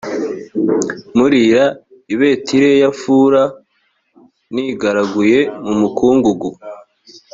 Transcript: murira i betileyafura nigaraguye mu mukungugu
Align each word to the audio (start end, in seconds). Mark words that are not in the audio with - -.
murira 1.17 1.63
i 2.13 2.15
betileyafura 2.19 3.41
nigaraguye 4.53 5.39
mu 5.65 5.73
mukungugu 5.81 6.49